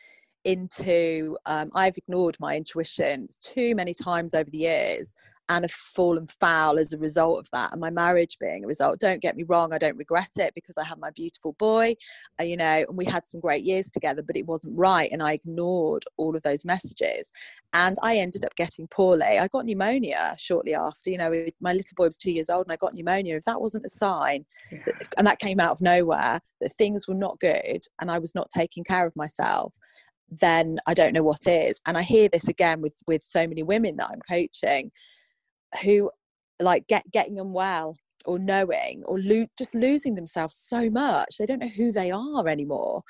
[0.44, 5.14] into um, I've ignored my intuition too many times over the years
[5.48, 8.98] and have fallen foul as a result of that and my marriage being a result.
[9.00, 11.94] Don't get me wrong i don't regret it because i had my beautiful boy
[12.40, 15.22] uh, you know and we had some great years together but it wasn't right and
[15.22, 17.32] i ignored all of those messages.
[17.72, 19.38] And i ended up getting poorly.
[19.38, 21.30] I got pneumonia shortly after you know
[21.60, 23.36] my little boy was two years old and i got pneumonia.
[23.36, 24.78] If that wasn't a sign Yeah.
[24.86, 28.34] that- and that came out of nowhere that things were not good and i was
[28.34, 29.72] not taking care of myself
[30.30, 31.80] then i don't know what is.
[31.86, 34.90] And i hear this again with with so many women that i'm coaching
[35.82, 36.10] who
[36.60, 41.60] like get getting unwell or knowing or lo- just losing themselves so much they don't
[41.60, 43.02] know who they are anymore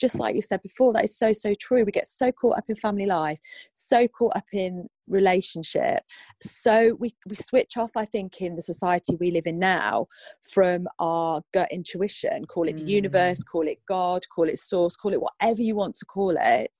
[0.00, 2.64] just like you said before that is so so true we get so caught up
[2.68, 3.38] in family life
[3.74, 6.00] so caught up in relationship
[6.42, 10.06] so we we switch off i think in the society we live in now
[10.42, 12.88] from our gut intuition call it the Mm.
[12.88, 16.78] universe call it god call it source call it whatever you want to call it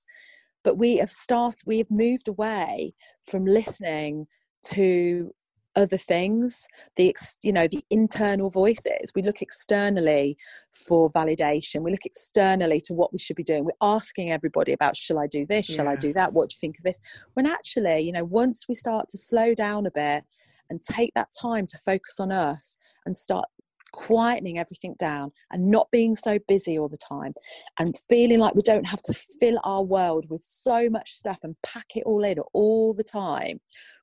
[0.63, 4.27] but we have started we have moved away from listening
[4.65, 5.33] to
[5.75, 9.13] other things the ex, you know the internal voices.
[9.15, 10.37] We look externally
[10.71, 11.81] for validation.
[11.81, 13.65] We look externally to what we should be doing.
[13.65, 15.65] We're asking everybody about shall i do this?
[15.67, 16.33] Shall i do that?
[16.33, 16.99] What do you think of this?
[17.33, 20.23] When actually you know once we start to slow down a bit
[20.69, 23.45] and take that time to focus on us and start
[23.93, 27.33] quietening everything down and not being so busy all the time
[27.77, 31.57] and feeling like we don't have to fill our world with so much stuff and
[31.61, 33.59] pack it all in all the time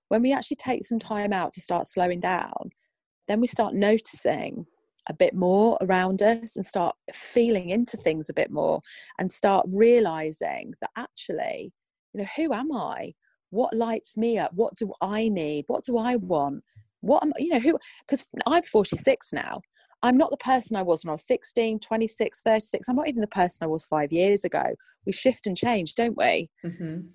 [0.09, 2.71] when we actually take some time out to start slowing down
[3.29, 4.66] then we start noticing
[5.09, 8.81] a bit more around us and start feeling into things a bit more
[9.18, 11.73] and start realizing that actually
[12.12, 13.12] you know who am i?
[13.51, 14.53] What lights me up?
[14.55, 15.64] What do i need?
[15.68, 16.62] What do i want?
[17.01, 19.61] What am you know who because i'm 46 now.
[20.03, 23.21] I'm not the person i was when i was 16 26 36 i'm not even
[23.21, 24.64] the person i was five years ago.
[25.07, 26.51] We shift and change don't we?
[26.64, 27.09] Mhm.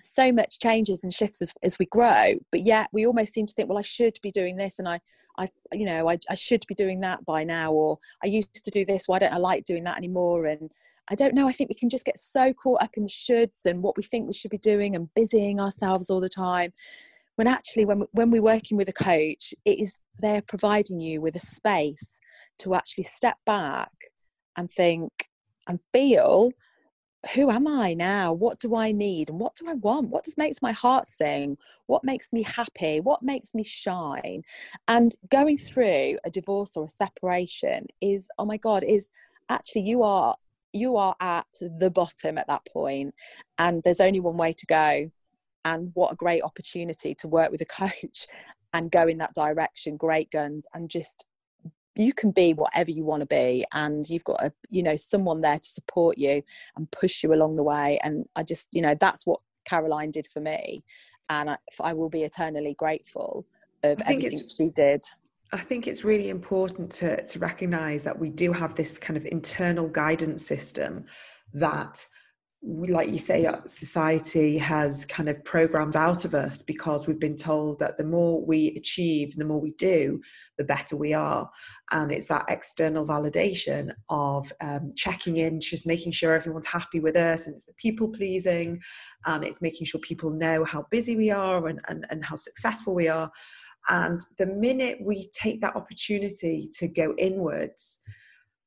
[0.00, 3.54] So much changes and shifts as, as we grow but yet we almost seem to
[3.54, 5.00] think well i should be doing this and i
[5.38, 8.70] i you know I, I should be doing that by now or i used to
[8.70, 10.46] do this why don't i like doing that anymore?
[10.46, 10.70] And
[11.10, 13.82] i don't know i think we can just get so caught up in shoulds and
[13.82, 16.72] what we think we should be doing and busying ourselves all the time
[17.36, 21.34] when actually when, when we're working with a coach it is they're providing you with
[21.36, 22.20] a space
[22.58, 23.92] to actually step back
[24.56, 25.28] and think
[25.66, 26.50] and feel
[27.34, 28.32] who am I now?
[28.32, 29.28] What do I need?
[29.28, 30.08] And what do I want?
[30.08, 31.58] What does makes my heart sing?
[31.86, 33.00] What makes me happy?
[33.00, 34.42] What makes me shine?
[34.88, 39.10] And going through a divorce or a separation is, oh my God, is
[39.48, 40.36] actually you are
[40.72, 43.12] you are at the bottom at that point
[43.58, 45.10] and there's only one way to go.
[45.64, 48.26] And what a great opportunity to work with a coach
[48.72, 51.26] and go in that direction, great guns, and just
[52.00, 55.40] you can be whatever you want to be and you've got a you know someone
[55.40, 56.42] there to support you
[56.76, 60.26] and push you along the way and i just you know that's what caroline did
[60.26, 60.82] for me
[61.28, 63.46] and i, I will be eternally grateful
[63.82, 65.02] of everything she did
[65.52, 69.26] I think it's really important to, to recognize that we do have this kind of
[69.26, 71.06] internal guidance system
[71.54, 72.06] that,
[72.62, 77.18] we, like you say, uh, society has kind of programmed out of us because we've
[77.18, 80.20] been told that the more we achieve, the more we do,
[80.56, 81.50] the better we are.
[81.92, 87.16] And it's that external validation of um, checking in, just making sure everyone's happy with
[87.16, 88.80] us, and it's the people pleasing,
[89.26, 92.94] and it's making sure people know how busy we are and, and, and how successful
[92.94, 93.30] we are.
[93.88, 98.00] And the minute we take that opportunity to go inwards,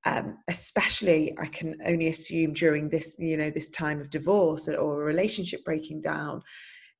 [0.05, 5.01] um, especially I can only assume during this, you know, this time of divorce or
[5.01, 6.41] a relationship breaking down,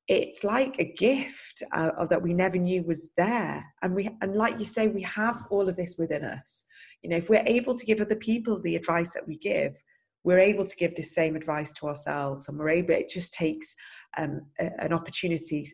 [0.06, 3.64] it's like a gift uh, that we never knew was there.
[3.82, 6.64] And we, and like you say, we have all of this within us.
[7.02, 9.74] You know, if we're able to give other people the advice that we give,
[10.22, 12.94] we're able to give the same advice to ourselves, and we're able.
[12.94, 13.74] It just takes
[14.16, 15.70] um, a, an opportunity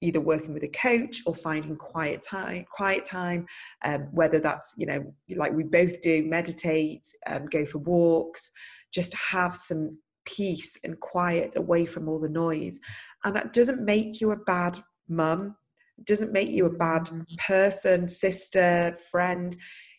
[0.00, 3.46] either working with a coach or finding quiet time quiet time
[3.84, 8.50] um, whether that's you know like we both do meditate um, go for walks
[8.92, 12.80] just have some peace and quiet away from all the noise.
[13.24, 15.56] And that doesn't make you a bad mum.
[16.04, 17.08] Doesn't make you a bad
[17.38, 19.56] person sister friend.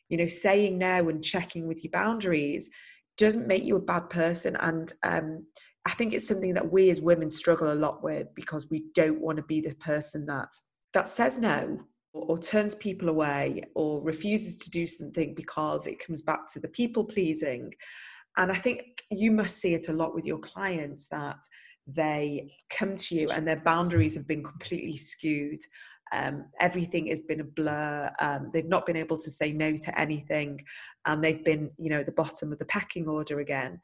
[0.10, 2.70] You know saying no and checking with your boundaries
[3.18, 4.56] doesn't make you a bad person.
[4.58, 5.46] And um,
[5.86, 9.22] I think it's something that we as women struggle a lot with because we don't
[9.22, 10.50] want to be the person that
[10.94, 11.80] that says no
[12.14, 16.60] or, or turns people away or refuses to do something because it comes back to
[16.60, 17.72] the people pleasing.
[18.38, 21.38] And I think you must see it a lot with your clients that
[21.88, 25.62] they come to you and their boundaries have been completely skewed.
[26.12, 28.12] Um, everything has been a blur.
[28.20, 30.64] Um, they've not been able to say no to anything,
[31.06, 33.80] and they've been, you know, at the bottom of the pecking order again.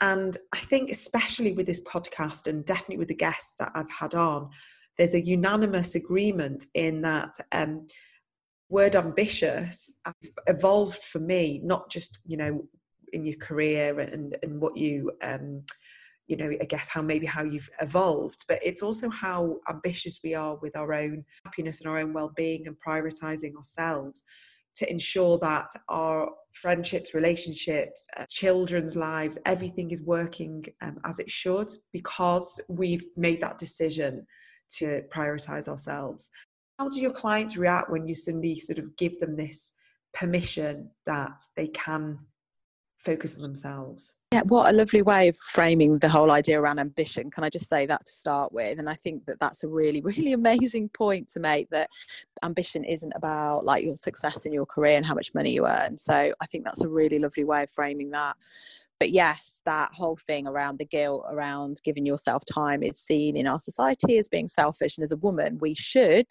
[0.00, 4.14] And I think, especially with this podcast, and definitely with the guests that I've had
[4.14, 4.50] on,
[4.98, 7.86] there's a unanimous agreement in that um,
[8.68, 10.14] word ambitious has
[10.46, 12.64] evolved for me, not just you know
[13.12, 15.62] in your career and and what you um,
[16.26, 20.34] you know i guess how maybe how you've evolved but it's also how ambitious we
[20.34, 24.22] are with our own happiness and our own well-being and prioritizing ourselves
[24.76, 31.30] to ensure that our friendships relationships uh, children's lives everything is working um, as it
[31.30, 34.24] should because we've made that decision
[34.70, 36.30] to prioritize ourselves.
[36.78, 39.74] How do your clients react when you suddenly sort of give them this
[40.14, 42.18] permission that they can
[43.00, 44.14] focus on themselves.
[44.32, 47.30] Yeah, what a lovely way of framing the whole idea around ambition.
[47.30, 48.78] Can I just say that to start with?
[48.78, 51.90] And I think that that's a really, really amazing point to make that
[52.42, 55.96] ambition isn't about like your success in your career and how much money you earn.
[55.96, 58.36] So I think that's a really lovely way of framing that.
[59.00, 63.46] But yes, that whole thing around the guilt around giving yourself time is seen in
[63.46, 64.98] our society as being selfish.
[64.98, 66.26] And as a woman, we should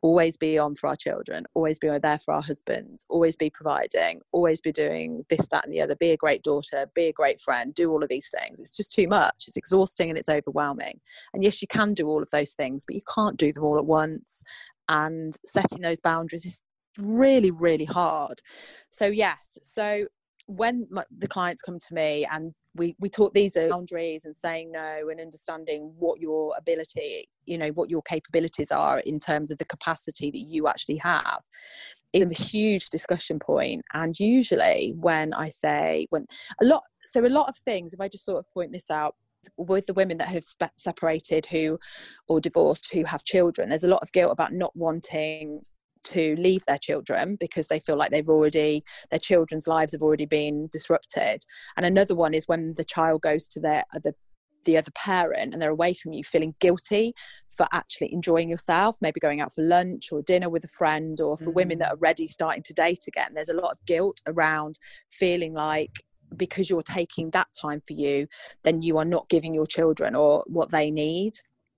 [0.00, 4.20] always be on for our children, always be there for our husbands, always be providing,
[4.32, 7.40] always be doing this, that, and the other, be a great daughter, be a great
[7.40, 8.60] friend, do all of these things.
[8.60, 9.44] It's just too much.
[9.46, 11.00] It's exhausting and it's overwhelming.
[11.32, 13.78] And yes, you can do all of those things, but you can't do them all
[13.78, 14.42] at once.
[14.88, 16.60] And setting those boundaries is
[16.98, 18.40] really, really hard.
[18.90, 20.06] So, yes, so
[20.46, 24.72] when my, the clients come to me and we we talk these boundaries and saying
[24.72, 29.58] no and understanding what your ability you know what your capabilities are in terms of
[29.58, 31.40] the capacity that you actually have
[32.12, 33.82] is a huge discussion point.
[33.94, 36.26] And usually when i say when
[36.60, 39.16] a lot so a lot of things if i just sort of point this out
[39.56, 40.44] with the women that have
[40.76, 41.78] separated who
[42.28, 45.64] or divorced who have children there's a lot of guilt about not wanting
[46.04, 50.26] to leave their children because they feel like they've already their children's lives have already
[50.26, 51.42] been disrupted
[51.76, 54.14] and another one is when the child goes to their the
[54.64, 57.14] the other parent and they're away from you feeling guilty
[57.48, 61.36] for actually enjoying yourself maybe going out for lunch or dinner with a friend or
[61.36, 61.54] for mm.
[61.54, 61.94] women that mm.
[61.94, 64.78] are ready starting to date again there's a lot of guilt around
[65.10, 66.04] feeling like
[66.36, 68.26] because you're taking that time for you
[68.62, 71.32] then you are not giving your children or what they need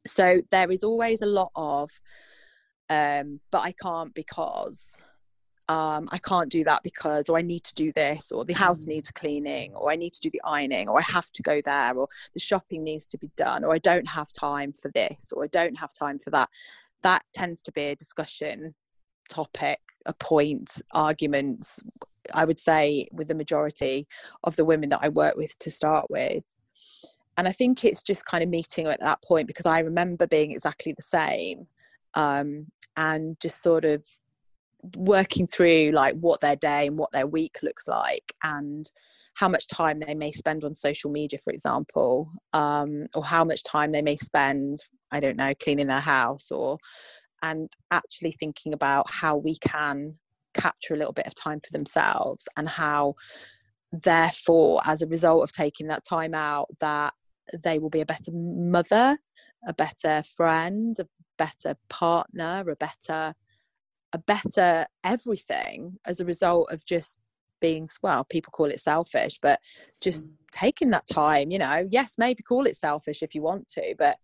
[0.07, 1.91] so there is always a lot of
[2.89, 4.91] um, but I can't because
[5.69, 8.85] um, I can't do that because, or I need to do this, or the house
[8.85, 8.89] mm.
[8.89, 11.97] needs cleaning, or I need to do the ironing, or I have to go there,
[11.97, 15.45] or the shopping needs to be done, or I don't have time for this, or
[15.45, 16.51] I don't have time for that.
[17.03, 18.75] That tends to be a discussion
[19.31, 21.83] topic, a point, arguments,
[22.35, 24.07] I would say, with the majority
[24.43, 26.45] of the women that I work with to start with.
[27.37, 30.53] And I think it's just kind of meeting at that point because I remember being
[30.53, 31.67] exactly the same
[32.15, 34.05] um, and just sort of
[34.97, 38.91] working through like what their day and what their week looks like and
[39.35, 43.65] how much time they may spend on social media for example um, or how much
[43.65, 44.79] time they may spend
[45.11, 46.79] i don't know cleaning their house or
[47.43, 50.15] and actually thinking about how we can
[50.55, 53.15] capture a little bit of time for themselves and how
[53.93, 57.13] therefore as a result of taking that time out that
[57.63, 59.19] they will be a better mother
[59.67, 61.07] a better friend a
[61.39, 63.35] better partner, a better
[64.15, 67.19] a better everything as a result of just
[67.61, 69.59] being well people call it selfish but
[70.01, 70.33] just mm.
[70.53, 74.17] taking that time you know yes maybe call it selfish if you want to but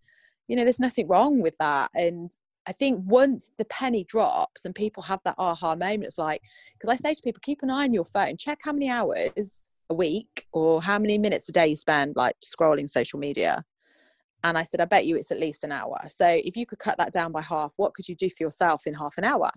[0.47, 2.31] you know there's nothing wrong with that and
[2.67, 6.41] i think once the penny drops and people have that aha moment it's like
[6.73, 9.65] because i say to people keep an eye on your phone check how many hours
[9.89, 13.63] a week or how many minutes a day you spend like scrolling social media
[14.43, 15.99] and I said, I bet you it's at least an hour.
[16.07, 18.87] So if you could cut that down by half, what could you do for yourself
[18.87, 19.51] in half an hour?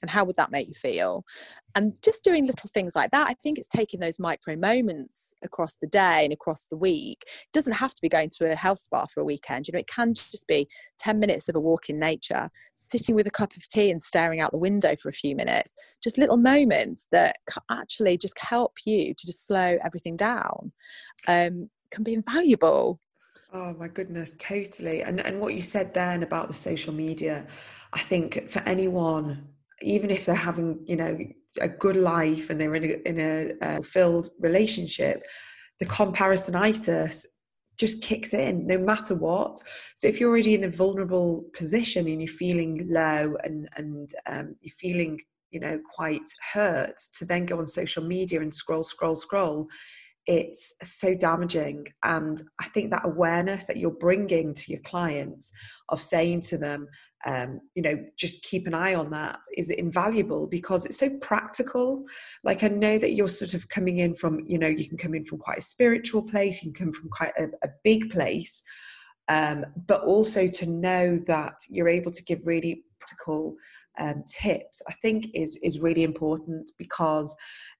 [0.00, 1.24] And how would that make you feel?
[1.74, 5.76] And just doing little things like that, I think it's taking those micro moments across
[5.76, 7.24] the day and across the week.
[7.26, 9.68] It doesn't have to be going to a health spa for a weekend.
[9.68, 10.66] You know, it can just be
[10.98, 14.40] 10 minutes of a walk in nature, sitting with a cup of tea and staring
[14.40, 15.74] out the window for a few minutes.
[16.02, 17.36] Just little moments that
[17.70, 20.72] actually just help you to just slow everything down
[21.28, 22.98] um, can be invaluable.
[23.52, 25.02] Oh my goodness, totally.
[25.02, 27.46] And and what you said then about the social media,
[27.92, 29.48] I think for anyone,
[29.82, 31.18] even if they're having, you know,
[31.60, 35.22] a good life and they're in a in a, a filled relationship,
[35.80, 37.26] the comparisonitis
[37.78, 39.60] just kicks in no matter what.
[39.96, 44.56] So if you're already in a vulnerable position and you're feeling low and and um,
[44.62, 46.22] you're feeling you know quite
[46.54, 49.68] hurt, to then go on social media and scroll, scroll, scroll,
[50.26, 51.86] it's so damaging.
[52.02, 55.50] And I think that awareness that you're bringing to your clients
[55.88, 56.88] of saying to them,
[57.26, 62.04] um, you know, just keep an eye on that is invaluable because it's so practical.
[62.44, 65.14] Like I know that you're sort of coming in from, you know, you can come
[65.14, 68.62] in from quite a spiritual place, you can come from quite a, a big place,
[69.28, 73.56] um, but also to know that you're able to give really practical
[73.98, 77.34] um, tips, I think is is really important because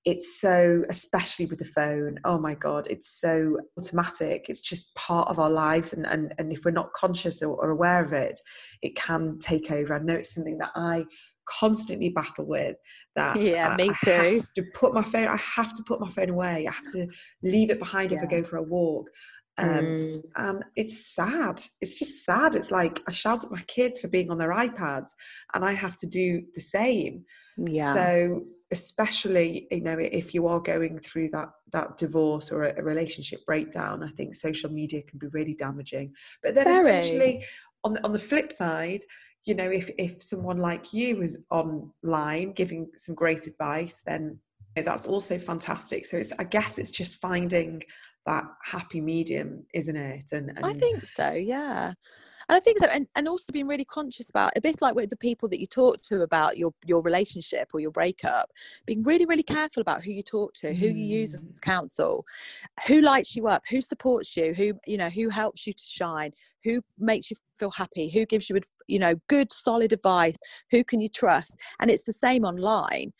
[0.05, 5.29] it's so especially with the phone oh my god it's so automatic it's just part
[5.29, 8.41] of our lives and and, and if we're not conscious or, or aware of it
[8.83, 9.95] it can take over.
[9.95, 11.05] I know it's something that i
[11.59, 12.77] constantly battle with
[13.17, 14.37] that yeah I, me I too.
[14.37, 17.09] have to put my phone i have to put my phone away i have to
[17.43, 18.19] leave it behind yeah.
[18.19, 19.09] if i go for a walk.
[19.59, 20.23] Um, mm.
[20.37, 24.31] and it's sad it's just sad it's like i shout at my kids for being
[24.31, 25.09] on their ipads
[25.53, 27.25] and i have to do the same.
[27.57, 27.95] Yeah.
[27.95, 32.83] So especially you know if you are going through that that divorce or a, a
[32.83, 36.13] relationship breakdown i think social media can be really damaging.
[36.43, 36.91] But then Very.
[36.99, 37.45] essentially
[37.85, 39.03] on the, on the flip side
[39.45, 44.39] you know if if someone like you is online giving some great advice then
[44.75, 46.07] you know, that's also fantastic.
[46.07, 47.83] So it's i guess it's just finding
[48.25, 50.27] that happy medium isn't it?
[50.33, 51.93] And, and i think so yeah
[52.49, 55.11] and I think so, and, and also being really conscious about a bit like with
[55.11, 58.51] the people that you talk to about your your relationship or your breakup,
[58.87, 61.61] being really really careful about who you talk to, who you use as mm.
[61.61, 62.25] counsel,
[62.87, 66.33] who lights you up, who supports you, who you know who helps you to shine,
[66.65, 70.39] who makes you feel happy, who gives you you know good solid advice,
[70.71, 73.13] who can you trust, and it's the same online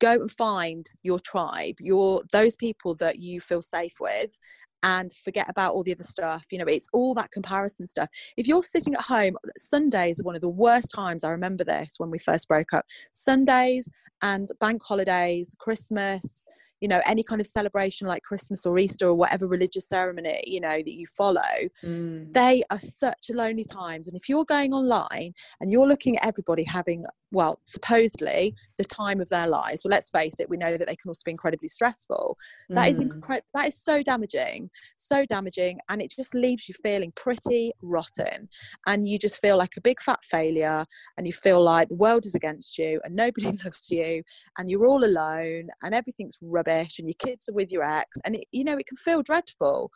[0.00, 4.36] go and find your tribe your those people that you feel safe with
[4.84, 6.44] and forget about all the other stuff.
[6.50, 8.10] You know, it's all that comparison stuff.
[8.36, 11.24] If you're sitting at home, Sundays are one of the worst times.
[11.24, 12.84] I remember this when we first broke up.
[13.12, 16.46] Sundays and bank holidays, Christmas,
[16.84, 20.60] you know any kind of celebration like christmas or easter or whatever religious ceremony you
[20.60, 21.40] know that you follow
[21.82, 22.30] mm.
[22.34, 24.06] they are such lonely times.
[24.06, 29.20] And if you're going online and you're looking at everybody having well supposedly the time
[29.20, 31.68] of their lives well let's face it we know that they can also be incredibly
[31.68, 32.36] stressful.
[32.68, 32.90] That mm.
[32.90, 35.78] is incredible that is so damaging so damaging.
[35.88, 38.48] And it just leaves you feeling pretty rotten.
[38.86, 40.86] And you just feel like a big fat failure.
[41.16, 44.22] And you feel like the world is against you and nobody loves you.
[44.58, 48.36] And you're all alone and everything's rubbish and your kids are with your ex and
[48.36, 49.90] it, you know it can feel dreadful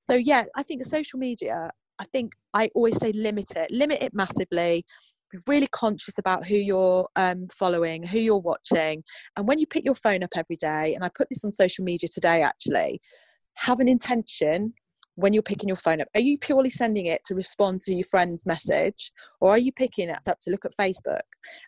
[0.00, 4.14] so yeah i think social media I think I always say limit it, limit it
[4.14, 4.84] massively
[5.34, 9.02] be really conscious about who you're um, following, who you're watching.
[9.36, 11.84] And when you pick your phone up every day, and I put this on social
[11.84, 13.00] media today actually,
[13.54, 14.74] have an intention
[15.16, 16.08] when you're picking your phone up.
[16.14, 20.08] Are you purely sending it to respond to your friend's message, or are you picking
[20.08, 21.22] it up to look at Facebook?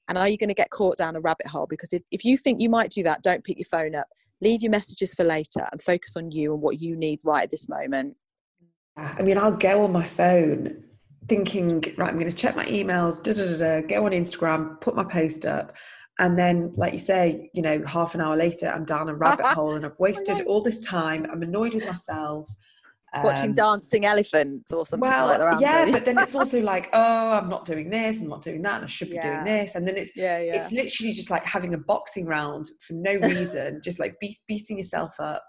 [0.08, 1.66] And are you going to get caught down a rabbit hole?
[1.68, 4.08] Because if, if you think you might do that, don't pick your phone up.
[4.41, 7.51] Leave your messages for later and focus on you and what you need right at
[7.51, 8.16] this moment.
[8.97, 10.84] I mean, I'll go on my phone
[11.28, 14.80] thinking, right, I'm going to check my emails, da, da, da, da, go on Instagram,
[14.80, 15.74] put my post up.
[16.18, 19.47] And then, like you say, you know, half an hour later, I'm down a rabbit
[19.49, 21.26] hole and I've wasted all this time.
[21.30, 22.49] I'm annoyed with myself.
[23.22, 25.60] Watching um, dancing elephants or something well, like that.
[25.60, 28.76] yeah, but then it's also like, oh, I'm not doing this, I'm not doing that,
[28.76, 29.42] and I should be yeah.
[29.42, 29.74] doing this.
[29.74, 30.56] And then it's yeah, yeah.
[30.56, 34.78] it's literally just like having a boxing round for no reason, just like be- beating
[34.78, 35.42] yourself up.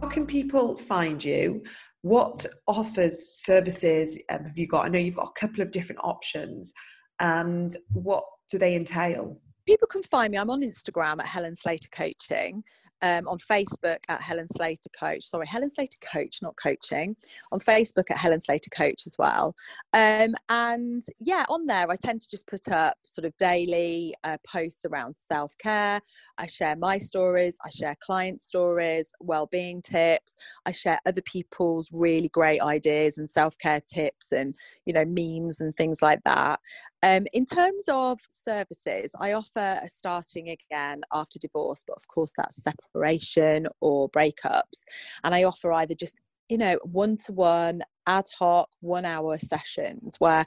[0.00, 1.62] How can people find you?
[2.02, 4.86] What offers, services um, have you got?
[4.86, 6.72] I know you've got a couple of different options,
[7.20, 9.40] and what do they entail?
[9.70, 10.36] People can find me.
[10.36, 12.64] I'm on Instagram at Helen Slater Coaching
[13.02, 15.24] um, on Facebook at Helen Slater Coach.
[15.24, 17.16] Sorry, Helen Slater Coach, not coaching.
[17.52, 19.54] On Facebook at Helen Slater Coach as well.
[19.92, 24.38] Um, and yeah, on there, I tend to just put up sort of daily uh,
[24.46, 26.00] posts around self care.
[26.38, 30.36] I share my stories, I share client stories, well being tips.
[30.66, 34.54] I share other people's really great ideas and self care tips and,
[34.84, 36.60] you know, memes and things like that.
[37.02, 42.32] Um, in terms of services, I offer a starting again after divorce, but of course
[42.36, 44.84] that's separation or breakups.
[45.24, 50.16] And I offer either just, you know, one to one, ad hoc, one hour sessions
[50.18, 50.44] where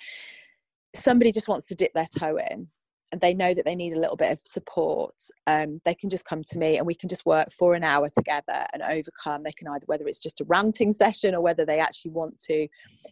[0.94, 2.68] somebody just wants to dip their toe in
[3.14, 5.14] and they know that they need a little bit of support,
[5.46, 8.10] um, they can just come to me and we can just work for an hour
[8.10, 9.44] together and overcome.
[9.44, 12.68] They can either, whether it's just a ranting session or whether they actually want to,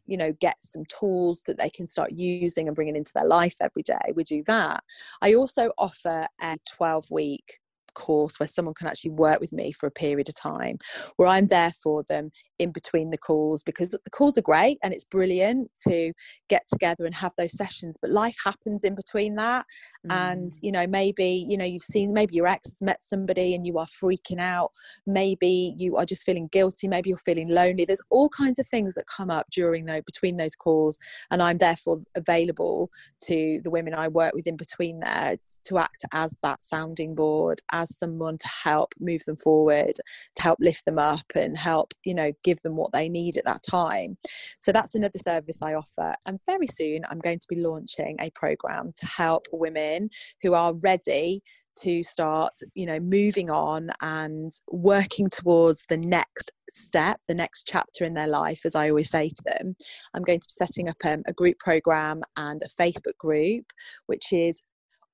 [0.07, 3.57] you know, get some tools that they can start using and bringing into their life
[3.61, 4.83] every day, we do that.
[5.21, 7.59] I also offer a 12 week
[7.93, 10.77] course where someone can actually work with me for a period of time
[11.17, 12.29] where i'm there for them
[12.59, 16.13] in between the calls because the calls are great and it's brilliant to
[16.49, 19.65] get together and have those sessions but life happens in between that.
[20.07, 20.31] Mm.
[20.31, 23.65] and you know maybe you know you've seen maybe your ex has met somebody and
[23.65, 24.71] you are freaking out.
[25.05, 26.87] Maybe you are just feeling guilty.
[26.87, 27.85] Maybe you're feeling lonely.
[27.85, 31.57] There's all kinds of things that come up during those between those calls and i'm
[31.57, 32.89] therefore available
[33.21, 37.61] to the women i work with in between there to act as that sounding board
[37.71, 39.93] as someone to help move them forward
[40.35, 43.45] to help lift them up and help you know give them what they need at
[43.45, 44.17] that time.
[44.59, 46.13] So that's another service i offer.
[46.25, 50.09] And very soon i'm going to be launching a program to help women
[50.41, 51.41] who are ready
[51.73, 58.05] to start you know moving on and working towards the next step the next chapter
[58.05, 59.75] in their life as i always say to them.
[60.13, 63.65] I'm going to be setting up um, a group program and a facebook group
[64.07, 64.61] which is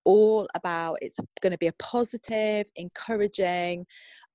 [0.08, 3.86] all about it's going to be a positive encouraging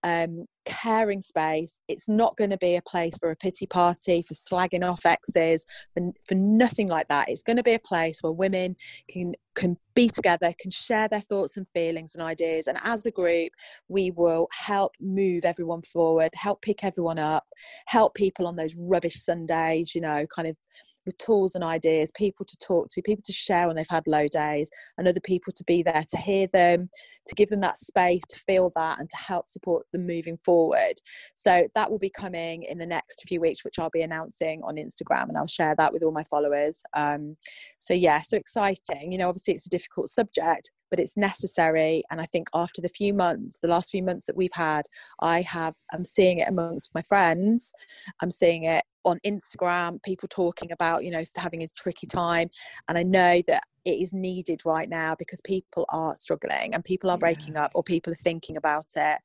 [0.05, 1.79] um, caring space.
[1.89, 5.65] It's not going to be a place for a pity party, for slagging off exes,
[5.95, 7.29] for, for nothing like that.
[7.29, 8.77] It's going to be a place where women
[9.09, 12.67] can can be together, can share their thoughts and feelings and ideas.
[12.67, 13.53] And as a group,
[13.89, 17.45] we will help move everyone forward, help pick everyone up,
[17.87, 20.57] help people on those rubbish Sundays, you know, kind of
[21.05, 24.29] with tools and ideas, people to talk to, people to share when they've had low
[24.29, 26.89] days, and other people to be there to hear them,
[27.27, 30.95] to give them that space to feel that, and to help support them moving forward.
[31.35, 34.77] So that will be coming in the next few weeks, which I'll be announcing on
[34.77, 36.83] Instagram, and I'll share that with all my followers.
[36.95, 37.37] Um,
[37.81, 39.11] so yeah, so exciting.
[39.11, 42.03] You know, obviously it's a difficult subject, but it's necessary.
[42.11, 44.83] And I think after the few months, the last few months that we've had,
[45.21, 47.73] I have, I'm seeing it amongst my friends.
[48.21, 52.51] I'm seeing it on Instagram, people talking about, you know, having a tricky time.
[52.89, 57.11] And I know that it is needed right now because people are struggling and people
[57.11, 57.65] are breaking yeah.
[57.65, 59.19] up or people are thinking about it.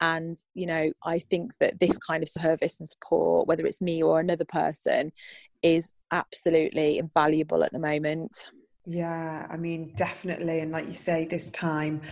[0.00, 4.02] And, you know, I think that this kind of service and support, whether it's me
[4.02, 5.12] or another person,
[5.62, 8.48] is absolutely invaluable at the moment.
[8.86, 10.60] Yeah, I mean, definitely.
[10.60, 12.02] And like you say, this time,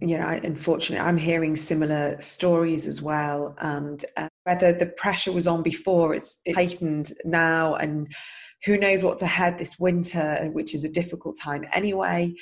[0.00, 3.54] you know, unfortunately, I'm hearing similar stories as well.
[3.58, 7.74] And uh, whether the pressure was on before, it's heightened now.
[7.74, 8.10] And
[8.64, 12.34] who knows what's ahead this winter, which is a difficult time anyway.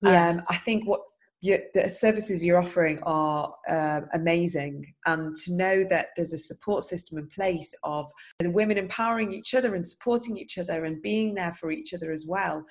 [0.00, 0.30] Yeah.
[0.30, 1.00] Um, I think what
[1.42, 6.84] you, the services you're offering are uh, amazing and to know that there's a support
[6.84, 11.34] system in place of the women empowering each other and supporting each other and being
[11.34, 12.64] there for each other as well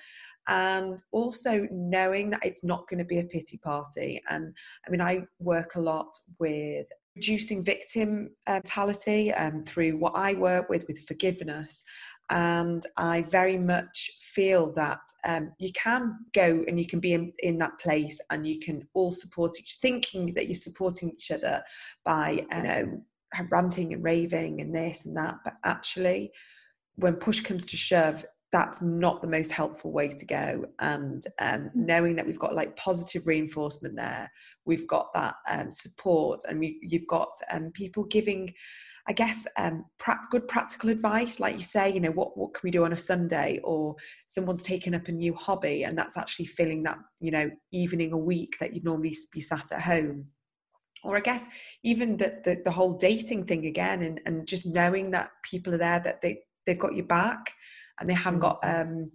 [0.48, 4.22] and also knowing that it's not going to be a pity party.
[4.28, 4.54] And
[4.86, 6.86] I mean, I work a lot with
[7.16, 11.84] reducing victim mentality um, through what I work with with forgiveness.
[12.30, 17.32] And I very much feel that um, you can go and you can be in,
[17.40, 21.62] in, that place and you can all support each, thinking that you're supporting each other
[22.02, 23.02] by, you know,
[23.50, 25.36] ranting and raving and this and that.
[25.44, 26.32] But actually,
[26.96, 28.24] when push comes to shove,
[28.54, 30.64] that's not the most helpful way to go.
[30.78, 31.70] And um, mm.
[31.74, 34.30] knowing that we've got like positive reinforcement there
[34.64, 38.52] we've got that um, support and we, you've got um, people giving
[39.06, 42.60] i guess um, pra- good practical advice like you say you know what, what can
[42.64, 43.60] we do on a sunday?
[43.62, 43.96] Or
[44.26, 48.18] someone's taken up a new hobby and that's actually filling that you know evening a
[48.18, 50.26] week that you'd normally be sat at home.
[51.02, 51.46] Or I guess
[51.82, 55.78] even the, the, the whole dating thing again, and, and just knowing that people are
[55.78, 57.52] there, that they they've got your back,
[58.00, 59.10] and they haven't got um,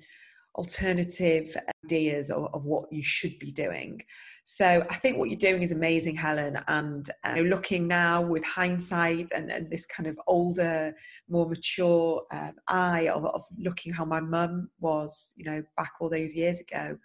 [0.56, 1.56] alternative
[1.86, 4.02] ideas of, of, what you should be doing.
[4.46, 6.60] So I think what you're doing is amazing, Helen.
[6.68, 10.94] And uh, looking now with hindsight and, and, this kind of older,
[11.30, 16.10] more mature um, eye of, of looking how my mum was, you know, back all
[16.10, 16.98] those years ago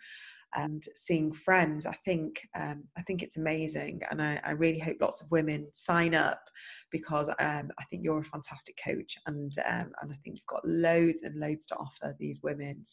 [0.57, 4.99] and seeing friends i think um, i think it's amazing and I, I, really hope
[5.01, 6.49] lots of women sign up
[6.95, 10.65] because um, I think you're a fantastic coach and um, and I think you've got
[10.65, 12.85] loads and loads to offer these women.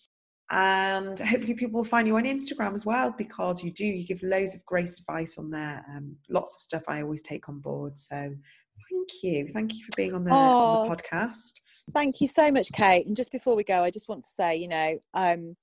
[0.50, 4.24] And hopefully people will find you on Instagram as well because you do you give
[4.24, 5.86] loads of great advice on there.
[5.96, 8.00] Um, lots of stuff I always take on board.
[8.00, 11.52] So thank you, thank you for being on the, oh, on the podcast.
[11.94, 13.06] Thank you so much, Kate.
[13.06, 15.56] And just before we go, I just want to say, you know, um,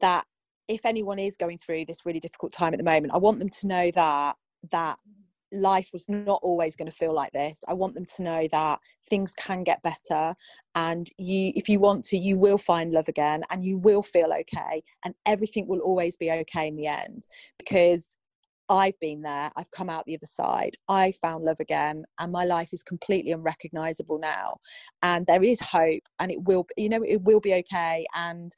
[0.00, 0.26] that
[0.68, 3.48] if anyone is going through this really difficult time at the moment, I want them
[3.48, 4.36] to know that
[4.70, 4.98] that
[5.52, 8.78] life was not always going to feel like this i want them to know that
[9.08, 10.34] things can get better
[10.74, 14.32] and you if you want to you will find love again and you will feel
[14.32, 17.26] okay and everything will always be okay in the end
[17.58, 18.16] because
[18.68, 22.44] I've been there, I've come out the other side, I found love again, and my
[22.44, 24.56] life is completely unrecognizable now.
[25.02, 28.06] And there is hope, and it will, you know, it will be okay.
[28.14, 28.50] And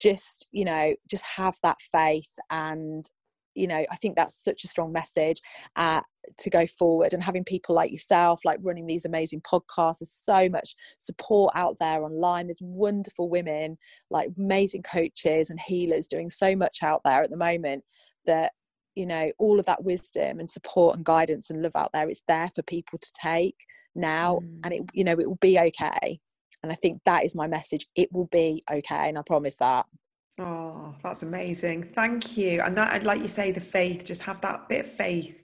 [0.00, 3.08] just, you know, just have that faith and
[3.54, 5.40] you know i think that's such a strong message
[5.76, 6.00] uh,
[6.38, 10.48] to go forward and having people like yourself like running these amazing podcasts there's so
[10.48, 12.46] much support out there online.
[12.46, 13.78] There's wonderful women
[14.10, 17.84] like amazing coaches and healers doing so much out there at the moment
[18.26, 18.52] that
[18.94, 22.22] you know all of that wisdom and support and guidance and love out there it's
[22.28, 23.56] there for people to take
[23.94, 24.58] now mm.
[24.64, 26.20] and it you know it will be okay.
[26.62, 27.86] And i think that is my message.
[27.96, 29.86] It will be okay and i promise that
[30.44, 31.92] Oh, that's amazing.
[31.94, 32.60] Thank you.
[32.62, 35.40] And that, I'd like you say, the faith, just have that bit of faith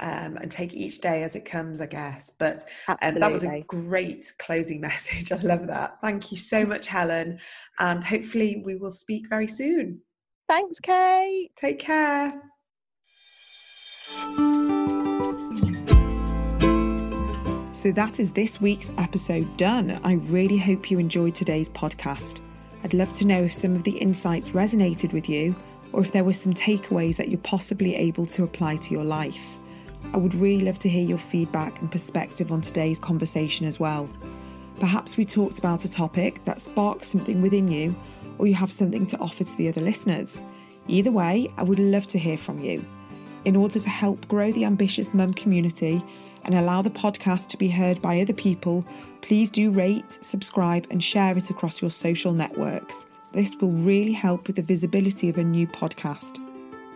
[0.00, 2.32] um, and take each day as it comes, I guess.
[2.36, 5.30] But um, that was a great closing message.
[5.30, 6.00] I love that.
[6.00, 7.38] Thank you so much, Helen.
[7.78, 10.00] And hopefully, we will speak very soon.
[10.48, 11.52] Thanks, Kate.
[11.56, 12.42] Take care.
[17.72, 20.00] So that is this week's episode done.
[20.02, 22.40] I really hope you enjoyed today's podcast.
[22.84, 25.54] I'd love to know if some of the insights resonated with you
[25.92, 29.58] or if there were some takeaways that you're possibly able to apply to your life.
[30.12, 34.08] I would really love to hear your feedback and perspective on today's conversation as well.
[34.80, 37.94] Perhaps we talked about a topic that sparks something within you,
[38.38, 40.42] or you have something to offer to the other listeners.
[40.88, 42.84] Either way, I would love to hear from you.
[43.44, 46.04] In order to help grow the ambitious mum community
[46.44, 48.84] and allow the podcast to be heard by other people,
[49.22, 53.06] Please do rate, subscribe, and share it across your social networks.
[53.32, 56.38] This will really help with the visibility of a new podcast.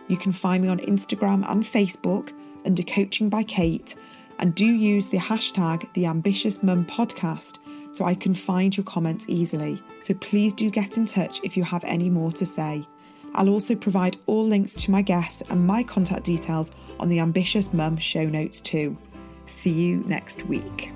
[0.07, 2.31] You can find me on Instagram and Facebook
[2.65, 3.95] under Coaching by Kate,
[4.39, 7.57] and do use the hashtag The Ambitious Mum Podcast
[7.93, 9.81] so I can find your comments easily.
[10.01, 12.87] So please do get in touch if you have any more to say.
[13.33, 17.73] I'll also provide all links to my guests and my contact details on the Ambitious
[17.73, 18.97] Mum show notes too.
[19.45, 20.91] See you next week.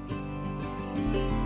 [0.94, 1.41] Bye.